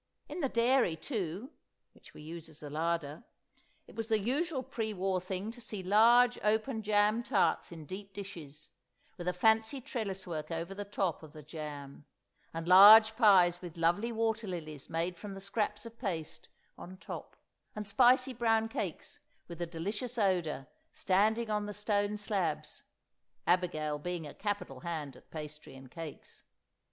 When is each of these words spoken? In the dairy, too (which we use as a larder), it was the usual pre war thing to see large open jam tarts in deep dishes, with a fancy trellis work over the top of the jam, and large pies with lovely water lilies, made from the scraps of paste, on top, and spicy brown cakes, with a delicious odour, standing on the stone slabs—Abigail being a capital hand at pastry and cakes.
In 0.27 0.39
the 0.39 0.49
dairy, 0.49 0.95
too 0.95 1.51
(which 1.93 2.15
we 2.15 2.23
use 2.23 2.49
as 2.49 2.63
a 2.63 2.71
larder), 2.71 3.23
it 3.85 3.95
was 3.95 4.07
the 4.07 4.17
usual 4.17 4.63
pre 4.63 4.95
war 4.95 5.21
thing 5.21 5.51
to 5.51 5.61
see 5.61 5.83
large 5.83 6.39
open 6.43 6.81
jam 6.81 7.21
tarts 7.21 7.71
in 7.71 7.85
deep 7.85 8.11
dishes, 8.11 8.71
with 9.15 9.27
a 9.27 9.31
fancy 9.31 9.79
trellis 9.79 10.25
work 10.25 10.49
over 10.49 10.73
the 10.73 10.85
top 10.85 11.21
of 11.21 11.33
the 11.33 11.43
jam, 11.43 12.05
and 12.51 12.67
large 12.67 13.15
pies 13.15 13.61
with 13.61 13.77
lovely 13.77 14.11
water 14.11 14.47
lilies, 14.47 14.89
made 14.89 15.19
from 15.19 15.35
the 15.35 15.39
scraps 15.39 15.85
of 15.85 15.99
paste, 15.99 16.47
on 16.79 16.97
top, 16.97 17.35
and 17.75 17.85
spicy 17.85 18.33
brown 18.33 18.67
cakes, 18.67 19.19
with 19.47 19.61
a 19.61 19.67
delicious 19.67 20.17
odour, 20.17 20.65
standing 20.91 21.51
on 21.51 21.67
the 21.67 21.75
stone 21.75 22.17
slabs—Abigail 22.17 23.99
being 23.99 24.25
a 24.25 24.33
capital 24.33 24.79
hand 24.79 25.15
at 25.15 25.29
pastry 25.29 25.75
and 25.75 25.91
cakes. 25.91 26.43